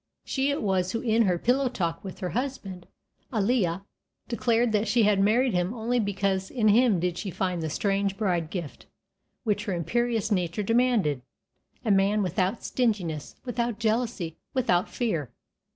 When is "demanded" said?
10.63-11.21